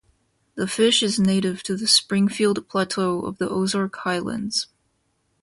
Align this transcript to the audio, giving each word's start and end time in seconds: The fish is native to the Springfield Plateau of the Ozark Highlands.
The 0.55 0.65
fish 0.67 1.03
is 1.03 1.19
native 1.19 1.61
to 1.61 1.77
the 1.77 1.85
Springfield 1.85 2.67
Plateau 2.67 3.19
of 3.21 3.37
the 3.37 3.47
Ozark 3.47 3.97
Highlands. 3.97 4.65